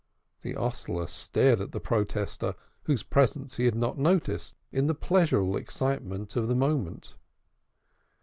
The 0.41 0.53
hostler 0.53 1.05
stared 1.05 1.61
at 1.61 1.73
the 1.73 1.79
protester, 1.79 2.55
whose 2.85 3.03
presence 3.03 3.57
he 3.57 3.65
had 3.65 3.75
not 3.75 3.99
noticed 3.99 4.55
in 4.71 4.87
the 4.87 4.95
pleasurable 4.95 5.55
excitement 5.57 6.35
of 6.35 6.47
the 6.47 6.55
moment. 6.55 7.13